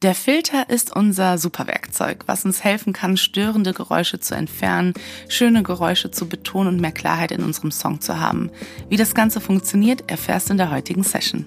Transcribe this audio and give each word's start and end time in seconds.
Der 0.00 0.14
Filter 0.14 0.70
ist 0.70 0.94
unser 0.94 1.38
Superwerkzeug, 1.38 2.22
was 2.26 2.44
uns 2.44 2.62
helfen 2.62 2.92
kann, 2.92 3.16
störende 3.16 3.72
Geräusche 3.72 4.20
zu 4.20 4.36
entfernen, 4.36 4.94
schöne 5.28 5.64
Geräusche 5.64 6.12
zu 6.12 6.28
betonen 6.28 6.74
und 6.74 6.80
mehr 6.80 6.92
Klarheit 6.92 7.32
in 7.32 7.42
unserem 7.42 7.72
Song 7.72 8.00
zu 8.00 8.20
haben. 8.20 8.48
Wie 8.88 8.96
das 8.96 9.16
Ganze 9.16 9.40
funktioniert, 9.40 10.08
erfährst 10.08 10.50
du 10.50 10.52
in 10.52 10.58
der 10.58 10.70
heutigen 10.70 11.02
Session. 11.02 11.46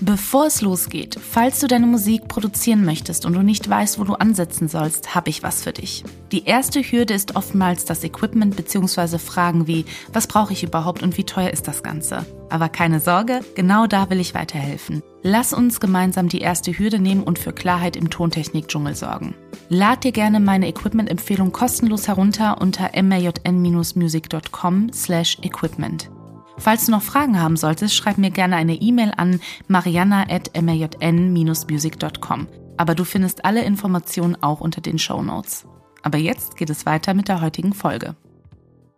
Bevor 0.00 0.46
es 0.46 0.60
losgeht, 0.60 1.16
falls 1.20 1.60
du 1.60 1.66
deine 1.66 1.86
Musik 1.86 2.26
produzieren 2.28 2.84
möchtest 2.84 3.24
und 3.26 3.34
du 3.34 3.42
nicht 3.42 3.68
weißt, 3.68 3.98
wo 3.98 4.04
du 4.04 4.14
ansetzen 4.14 4.68
sollst, 4.68 5.14
habe 5.14 5.30
ich 5.30 5.42
was 5.42 5.62
für 5.62 5.72
dich. 5.72 6.04
Die 6.32 6.44
erste 6.44 6.80
Hürde 6.80 7.14
ist 7.14 7.36
oftmals 7.36 7.84
das 7.84 8.02
Equipment 8.04 8.56
bzw. 8.56 9.18
Fragen 9.18 9.66
wie, 9.66 9.84
was 10.12 10.26
brauche 10.26 10.52
ich 10.52 10.64
überhaupt 10.64 11.02
und 11.02 11.16
wie 11.16 11.24
teuer 11.24 11.50
ist 11.50 11.68
das 11.68 11.82
Ganze? 11.82 12.26
Aber 12.50 12.68
keine 12.68 13.00
Sorge, 13.00 13.40
genau 13.54 13.86
da 13.86 14.10
will 14.10 14.20
ich 14.20 14.34
weiterhelfen. 14.34 15.02
Lass 15.22 15.52
uns 15.52 15.80
gemeinsam 15.80 16.28
die 16.28 16.40
erste 16.40 16.76
Hürde 16.76 16.98
nehmen 16.98 17.22
und 17.22 17.38
für 17.38 17.52
Klarheit 17.52 17.96
im 17.96 18.10
Tontechnik-Dschungel 18.10 18.94
sorgen. 18.94 19.34
Lad 19.68 20.04
dir 20.04 20.12
gerne 20.12 20.40
meine 20.40 20.68
Equipment-Empfehlung 20.68 21.52
kostenlos 21.52 22.08
herunter 22.08 22.60
unter 22.60 22.90
majn-music.com 23.00 24.92
slash 24.92 25.38
equipment. 25.42 26.10
Falls 26.56 26.86
du 26.86 26.92
noch 26.92 27.02
Fragen 27.02 27.40
haben 27.40 27.56
solltest, 27.56 27.94
schreib 27.94 28.18
mir 28.18 28.30
gerne 28.30 28.56
eine 28.56 28.74
E-Mail 28.74 29.12
an 29.16 29.40
mariana.majn-music.com. 29.68 32.48
Aber 32.76 32.94
du 32.94 33.04
findest 33.04 33.44
alle 33.44 33.64
Informationen 33.64 34.36
auch 34.42 34.60
unter 34.60 34.80
den 34.80 34.98
Show 34.98 35.22
Notes. 35.22 35.66
Aber 36.02 36.18
jetzt 36.18 36.56
geht 36.56 36.70
es 36.70 36.86
weiter 36.86 37.14
mit 37.14 37.28
der 37.28 37.40
heutigen 37.40 37.72
Folge. 37.72 38.16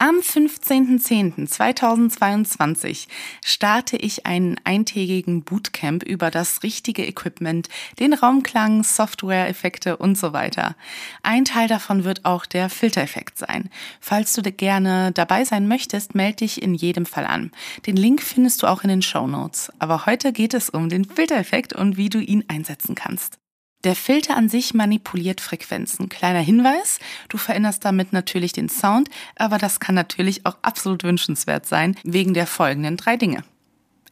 Am 0.00 0.20
15.10.2022 0.20 3.08
starte 3.44 3.96
ich 3.96 4.26
einen 4.26 4.54
eintägigen 4.62 5.42
Bootcamp 5.42 6.04
über 6.04 6.30
das 6.30 6.62
richtige 6.62 7.04
Equipment, 7.04 7.68
den 7.98 8.12
Raumklang, 8.12 8.84
Software-Effekte 8.84 9.96
und 9.96 10.16
so 10.16 10.32
weiter. 10.32 10.76
Ein 11.24 11.44
Teil 11.44 11.66
davon 11.66 12.04
wird 12.04 12.24
auch 12.24 12.46
der 12.46 12.70
Filtereffekt 12.70 13.38
sein. 13.38 13.70
Falls 14.00 14.34
du 14.34 14.42
gerne 14.42 15.10
dabei 15.10 15.44
sein 15.44 15.66
möchtest, 15.66 16.14
melde 16.14 16.36
dich 16.36 16.62
in 16.62 16.74
jedem 16.74 17.04
Fall 17.04 17.26
an. 17.26 17.50
Den 17.86 17.96
Link 17.96 18.22
findest 18.22 18.62
du 18.62 18.68
auch 18.68 18.84
in 18.84 18.90
den 18.90 19.02
Show 19.02 19.26
Notes. 19.26 19.72
Aber 19.80 20.06
heute 20.06 20.32
geht 20.32 20.54
es 20.54 20.70
um 20.70 20.88
den 20.88 21.06
Filtereffekt 21.06 21.72
und 21.72 21.96
wie 21.96 22.08
du 22.08 22.20
ihn 22.20 22.44
einsetzen 22.46 22.94
kannst. 22.94 23.40
Der 23.84 23.94
Filter 23.94 24.36
an 24.36 24.48
sich 24.48 24.74
manipuliert 24.74 25.40
Frequenzen. 25.40 26.08
Kleiner 26.08 26.40
Hinweis, 26.40 26.98
du 27.28 27.38
veränderst 27.38 27.84
damit 27.84 28.12
natürlich 28.12 28.52
den 28.52 28.68
Sound, 28.68 29.08
aber 29.36 29.58
das 29.58 29.78
kann 29.78 29.94
natürlich 29.94 30.44
auch 30.46 30.56
absolut 30.62 31.04
wünschenswert 31.04 31.64
sein, 31.64 31.96
wegen 32.02 32.34
der 32.34 32.48
folgenden 32.48 32.96
drei 32.96 33.16
Dinge. 33.16 33.44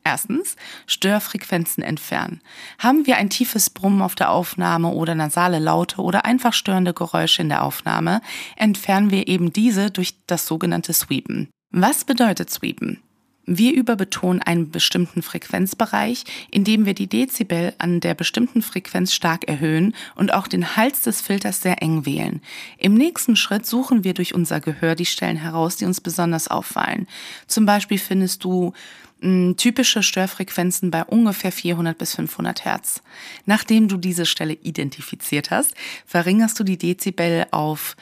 Erstens, 0.04 0.54
Störfrequenzen 0.86 1.82
entfernen. 1.82 2.40
Haben 2.78 3.06
wir 3.06 3.16
ein 3.16 3.28
tiefes 3.28 3.70
Brummen 3.70 4.02
auf 4.02 4.14
der 4.14 4.30
Aufnahme 4.30 4.90
oder 4.90 5.16
nasale 5.16 5.58
Laute 5.58 6.00
oder 6.00 6.24
einfach 6.24 6.52
störende 6.52 6.94
Geräusche 6.94 7.42
in 7.42 7.48
der 7.48 7.64
Aufnahme, 7.64 8.20
entfernen 8.54 9.10
wir 9.10 9.26
eben 9.26 9.52
diese 9.52 9.90
durch 9.90 10.14
das 10.28 10.46
sogenannte 10.46 10.92
Sweepen. 10.92 11.48
Was 11.72 12.04
bedeutet 12.04 12.50
Sweepen? 12.50 13.02
Wir 13.46 13.74
überbetonen 13.74 14.42
einen 14.42 14.70
bestimmten 14.72 15.22
Frequenzbereich, 15.22 16.24
indem 16.50 16.84
wir 16.84 16.94
die 16.94 17.06
Dezibel 17.06 17.74
an 17.78 18.00
der 18.00 18.14
bestimmten 18.14 18.60
Frequenz 18.60 19.14
stark 19.14 19.48
erhöhen 19.48 19.94
und 20.16 20.34
auch 20.34 20.48
den 20.48 20.76
Hals 20.76 21.02
des 21.02 21.20
Filters 21.20 21.62
sehr 21.62 21.80
eng 21.80 22.04
wählen. 22.04 22.40
Im 22.76 22.94
nächsten 22.94 23.36
Schritt 23.36 23.64
suchen 23.64 24.02
wir 24.02 24.14
durch 24.14 24.34
unser 24.34 24.60
Gehör 24.60 24.96
die 24.96 25.06
Stellen 25.06 25.36
heraus, 25.36 25.76
die 25.76 25.84
uns 25.84 26.00
besonders 26.00 26.48
auffallen. 26.48 27.06
Zum 27.46 27.66
Beispiel 27.66 27.98
findest 27.98 28.42
du 28.42 28.72
hm, 29.20 29.56
typische 29.56 30.02
Störfrequenzen 30.02 30.90
bei 30.90 31.04
ungefähr 31.04 31.52
400 31.52 31.96
bis 31.96 32.16
500 32.16 32.64
Hertz. 32.64 33.00
Nachdem 33.46 33.86
du 33.86 33.96
diese 33.96 34.26
Stelle 34.26 34.54
identifiziert 34.54 35.50
hast, 35.50 35.74
verringerst 36.04 36.58
du 36.58 36.64
die 36.64 36.78
Dezibel 36.78 37.46
auf 37.52 37.96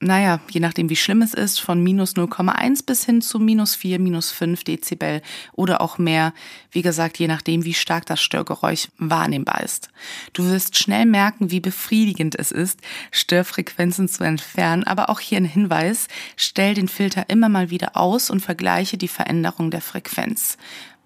naja, 0.00 0.40
je 0.50 0.60
nachdem 0.60 0.88
wie 0.88 0.96
schlimm 0.96 1.20
es 1.20 1.34
ist, 1.34 1.60
von 1.60 1.82
minus 1.82 2.16
0,1 2.16 2.86
bis 2.86 3.04
hin 3.04 3.20
zu 3.20 3.38
minus 3.38 3.74
4, 3.74 3.98
minus 3.98 4.32
5 4.32 4.64
Dezibel 4.64 5.20
oder 5.52 5.82
auch 5.82 5.98
mehr, 5.98 6.32
wie 6.70 6.80
gesagt, 6.80 7.18
je 7.18 7.28
nachdem 7.28 7.64
wie 7.64 7.74
stark 7.74 8.06
das 8.06 8.20
Störgeräusch 8.20 8.88
wahrnehmbar 8.96 9.62
ist. 9.62 9.90
Du 10.32 10.44
wirst 10.44 10.78
schnell 10.78 11.04
merken, 11.04 11.50
wie 11.50 11.60
befriedigend 11.60 12.34
es 12.38 12.50
ist, 12.50 12.80
Störfrequenzen 13.10 14.08
zu 14.08 14.24
entfernen, 14.24 14.84
aber 14.84 15.10
auch 15.10 15.20
hier 15.20 15.36
ein 15.36 15.44
Hinweis, 15.44 16.08
stell 16.34 16.72
den 16.72 16.88
Filter 16.88 17.28
immer 17.28 17.50
mal 17.50 17.68
wieder 17.68 17.96
aus 17.96 18.30
und 18.30 18.40
vergleiche 18.40 18.96
die 18.96 19.08
Veränderung 19.08 19.70
der 19.70 19.82
Frequenz 19.82 20.56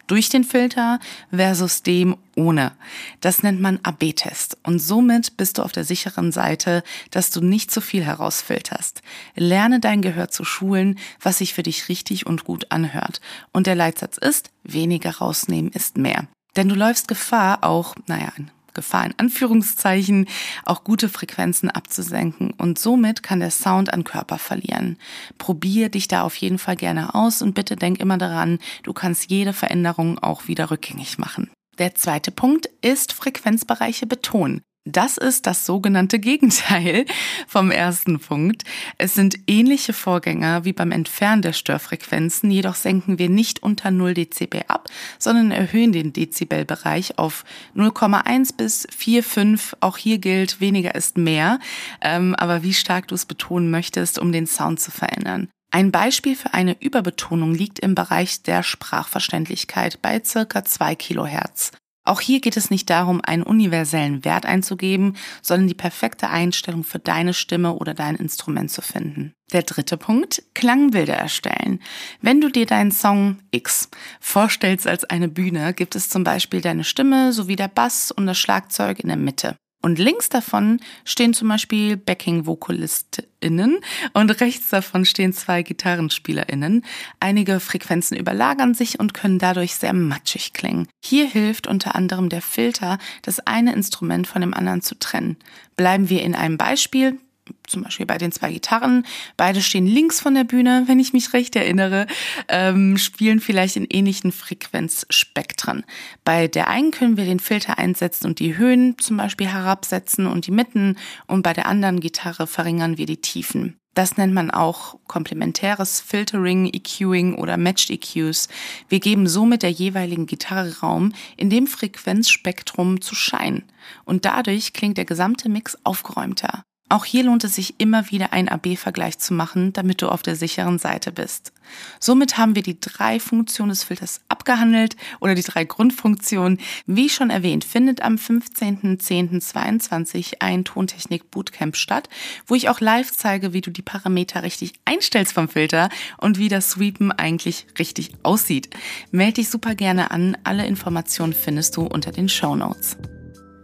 durch 0.07 0.29
den 0.29 0.45
Filter 0.45 1.01
versus 1.31 1.83
dem 1.83 2.17
ohne. 2.37 2.73
Das 3.21 3.43
nennt 3.43 3.61
man 3.61 3.81
AB-Test. 3.83 4.59
Und 4.63 4.79
somit 4.79 5.37
bist 5.37 5.59
du 5.59 5.63
auf 5.63 5.73
der 5.73 5.85
sicheren 5.85 6.33
Seite, 6.33 6.83
dass 7.11 7.31
du 7.31 7.41
nicht 7.41 7.71
zu 7.71 7.81
viel 7.81 8.05
herausfilterst. 8.05 9.03
Lerne 9.35 9.81
dein 9.81 10.03
Gehör 10.03 10.29
zu 10.29 10.45
schulen, 10.45 10.99
was 11.21 11.39
sich 11.39 11.55
für 11.55 11.63
dich 11.63 11.89
richtig 11.89 12.27
und 12.27 12.45
gut 12.45 12.71
anhört. 12.71 13.21
Und 13.53 13.67
der 13.67 13.75
Leitsatz 13.75 14.19
ist, 14.19 14.51
weniger 14.63 15.19
rausnehmen 15.19 15.71
ist 15.73 15.97
mehr. 15.97 16.27
Denn 16.57 16.69
du 16.69 16.75
läufst 16.75 17.09
Gefahr, 17.09 17.65
auch, 17.65 17.95
naja, 18.07 18.33
Gefahr 18.75 19.07
in 19.07 19.15
Anführungszeichen, 19.17 20.27
auch 20.65 20.85
gute 20.85 21.09
Frequenzen 21.09 21.71
abzusenken 21.71 22.53
und 22.53 22.79
somit 22.79 23.23
kann 23.23 23.41
der 23.41 23.51
Sound 23.51 23.93
an 23.93 24.05
Körper 24.05 24.39
verlieren. 24.39 24.99
Probier 25.39 25.89
dich 25.89 26.09
da 26.09 26.23
auf 26.23 26.37
jeden 26.37 26.59
Fall 26.59 26.77
gerne 26.77 27.15
aus 27.15 27.43
und 27.43 27.55
bitte 27.55 27.77
denk 27.77 28.01
immer 28.01 28.19
daran, 28.19 28.59
du 28.83 28.93
kannst 28.93 29.31
jede 29.31 29.53
Veränderung 29.53 30.19
auch 30.19 30.49
wieder 30.49 30.71
rückgängig 30.71 31.19
machen. 31.19 31.51
Der 31.79 31.95
zweite 31.95 32.31
Punkt 32.31 32.69
ist 32.83 33.13
Frequenzbereiche 33.13 34.07
betonen. 34.07 34.63
Das 34.87 35.17
ist 35.17 35.47
das 35.47 35.65
sogenannte 35.65 36.19
Gegenteil 36.19 37.07
vom 37.49 37.71
ersten 37.71 38.21
Punkt. 38.21 38.65
Es 38.99 39.15
sind 39.15 39.39
ähnliche 39.47 39.95
Vorgänger 39.95 40.67
wie 40.67 40.75
beim 40.75 40.93
Entfernen 40.93 41.41
der 41.41 41.55
Störfrequenzen, 41.55 42.51
jedoch 42.51 42.75
senken 42.75 43.19
wir 43.19 43.31
nicht 43.31 43.63
unter 43.63 43.91
0 43.91 44.13
dB 44.13 44.65
ab, 44.69 44.89
sondern 45.19 45.53
erhöhen 45.53 45.93
den 45.93 46.13
Dezibelbereich 46.13 47.19
auf 47.19 47.47
0,1 47.75 48.59
bis 48.59 48.87
4,5. 48.89 49.77
Auch 49.81 49.97
hier 49.97 50.19
gilt, 50.19 50.61
weniger 50.61 50.95
ist 50.95 51.17
mehr, 51.17 51.61
ähm, 52.03 52.35
aber 52.35 52.63
wie 52.63 52.75
stark 52.75 53.09
du 53.09 53.15
es 53.15 53.25
betonen 53.25 53.71
möchtest, 53.71 54.19
um 54.19 54.33
den 54.33 54.47
Sound 54.47 54.81
zu 54.81 54.91
verändern. 54.91 55.49
Ein 55.71 55.93
Beispiel 55.93 56.37
für 56.37 56.53
eine 56.53 56.77
Überbetonung 56.81 57.55
liegt 57.55 57.79
im 57.79 57.95
Bereich 57.95 58.43
der 58.43 58.63
Sprachverständlichkeit 58.63 60.03
bei 60.03 60.23
circa 60.23 60.63
2 60.63 60.95
Kilohertz. 60.95 61.73
Auch 62.05 62.21
hier 62.21 62.41
geht 62.41 62.59
es 62.59 62.71
nicht 62.71 62.91
darum, 62.91 63.23
einen 63.23 63.43
universellen 63.43 64.25
Wert 64.27 64.45
einzugeben, 64.45 65.17
sondern 65.41 65.69
die 65.69 65.75
perfekte 65.75 66.29
Einstellung 66.29 66.85
für 66.85 66.99
deine 66.99 67.33
Stimme 67.33 67.75
oder 67.75 67.95
dein 67.95 68.17
Instrument 68.17 68.71
zu 68.71 68.83
finden. 68.83 69.33
Der 69.53 69.63
dritte 69.63 69.97
Punkt, 69.97 70.43
Klangbilder 70.55 71.15
erstellen. 71.15 71.81
Wenn 72.21 72.41
du 72.41 72.51
dir 72.51 72.67
deinen 72.67 72.93
Song 72.93 73.39
X 73.51 73.89
vorstellst 74.21 74.87
als 74.87 75.05
eine 75.05 75.29
Bühne, 75.29 75.73
gibt 75.73 75.97
es 75.97 76.11
zum 76.11 76.25
Beispiel 76.25 76.61
deine 76.61 76.85
Stimme 76.85 77.33
sowie 77.33 77.57
der 77.57 77.69
Bass 77.69 78.11
und 78.11 78.27
das 78.27 78.39
Schlagzeug 78.39 79.01
in 79.01 79.09
der 79.09 79.17
Mitte. 79.17 79.57
Und 79.85 79.99
links 79.99 80.31
davon 80.31 80.81
stehen 81.05 81.35
zum 81.35 81.49
Beispiel 81.49 81.99
Backing-VokalistInnen 81.99 83.81
und 84.15 84.41
rechts 84.41 84.71
davon 84.71 85.05
stehen 85.05 85.35
zwei 85.35 85.63
GitarrenspielerInnen. 85.63 86.87
Einige 87.21 87.61
Frequenzen 87.61 88.17
überlagern 88.17 88.73
sich 88.73 88.99
und 88.99 89.13
können 89.13 89.39
dadurch 89.39 89.75
sehr 89.75 89.93
matschig 89.93 90.55
klingen. 90.55 90.89
Hier 91.05 91.27
hilft 91.27 91.67
unter 91.67 91.95
anderem 91.97 92.31
der 92.31 92.41
Filter, 92.41 92.97
das 93.21 93.41
eine 93.41 93.75
Instrument 93.75 94.27
von 94.27 94.41
dem 94.41 94.55
anderen 94.55 94.81
zu 94.81 94.99
trennen. 94.99 95.37
Bleiben 95.77 96.09
wir 96.09 96.23
in 96.23 96.35
einem 96.35 96.57
Beispiel, 96.57 97.19
zum 97.67 97.83
Beispiel 97.83 98.07
bei 98.07 98.19
den 98.19 98.33
zwei 98.33 98.53
Gitarren, 98.53 99.07
beide 99.37 99.61
stehen 99.63 99.87
links 99.87 100.21
von 100.21 100.35
der 100.35 100.45
Bühne, 100.45 100.85
wenn 100.87 101.01
ich 101.01 101.13
mich 101.13 101.33
recht 101.33 101.57
erinnere, 101.57 102.07
ähm, 102.49 102.97
spielen 102.99 103.41
vielleicht 103.41 103.77
in 103.77 103.87
ähnlichen 103.91 104.33
Frequenzspektren. 104.33 105.85
Bei 106.25 106.49
der 106.49 106.69
einen 106.69 106.91
können 106.91 107.17
wir 107.17 107.25
den 107.25 107.41
Filter 107.41 107.79
einsetzen 107.79 108.27
und 108.27 108.39
die 108.39 108.57
Höhen 108.57 108.99
zum 108.99 109.17
Beispiel 109.17 109.49
herabsetzen 109.49 110.27
und 110.27 110.47
die 110.47 110.53
Mitten 110.53 110.97
und 111.27 111.43
bei 111.43 111.53
der 111.53 111.67
anderen 111.67 112.01
Gitarre 112.01 112.47
verringern 112.47 112.99
wir 112.99 113.07
die 113.07 113.21
Tiefen. 113.21 113.79
Das 113.95 114.17
nennt 114.17 114.35
man 114.35 114.51
auch 114.51 114.99
komplementäres 115.07 116.01
Filtering, 116.01 116.67
EQing 116.67 117.37
oder 117.37 117.57
Matched 117.57 117.91
EQs. 117.91 118.49
Wir 118.89 118.99
geben 118.99 119.29
somit 119.29 119.63
der 119.63 119.71
jeweiligen 119.71 120.27
Gitarre 120.27 120.81
Raum, 120.81 121.13
in 121.37 121.49
dem 121.49 121.69
Frequenzspektrum 121.69 123.01
zu 123.01 123.15
scheinen. 123.15 123.63
Und 124.05 124.25
dadurch 124.25 124.73
klingt 124.73 124.99
der 124.99 125.05
gesamte 125.05 125.49
Mix 125.49 125.79
aufgeräumter. 125.85 126.65
Auch 126.91 127.07
hier 127.07 127.25
lohnt 127.25 127.45
es 127.45 127.55
sich 127.55 127.77
immer 127.79 128.11
wieder 128.11 128.35
einen 128.35 128.49
AB-Vergleich 128.49 129.19
zu 129.19 129.33
machen, 129.33 129.73
damit 129.73 130.03
du 130.03 130.09
auf 130.09 130.23
der 130.23 130.37
sicheren 130.37 130.79
Seite 130.79 131.13
bist. 131.13 131.55
Somit 131.99 132.37
haben 132.37 132.55
wir 132.55 132.63
die 132.63 132.79
drei 132.79 133.19
Funktionen 133.19 133.71
des 133.71 133.85
Filters 133.85 134.21
abgehandelt 134.29 134.95
oder 135.19 135.35
die 135.35 135.43
drei 135.43 135.65
Grundfunktionen. 135.65 136.61
Wie 136.87 137.09
schon 137.09 137.31
erwähnt, 137.31 137.65
findet 137.65 138.03
am 138.03 138.17
15.10.22 138.17 140.35
ein 140.41 140.67
Tontechnik 140.67 141.31
Bootcamp 141.31 141.77
statt, 141.77 142.11
wo 142.47 142.55
ich 142.55 142.69
auch 142.69 142.81
live 142.81 143.11
zeige, 143.11 143.55
wie 143.55 143.63
du 143.63 143.71
die 143.71 143.81
Parameter 143.81 144.43
richtig 144.43 144.75
einstellst 144.85 145.33
vom 145.33 145.49
Filter 145.49 145.89
und 146.19 146.37
wie 146.39 146.51
das 146.51 146.69
Sweepen 146.71 147.13
eigentlich 147.13 147.67
richtig 147.79 148.11
aussieht. 148.23 148.69
Melde 149.11 149.33
dich 149.35 149.49
super 149.49 149.75
gerne 149.75 150.11
an. 150.11 150.37
Alle 150.45 150.67
Informationen 150.67 151.33
findest 151.33 151.79
du 151.79 151.87
unter 151.87 152.13
den 152.13 152.29
Show 152.29 152.55
Notes. 152.55 152.99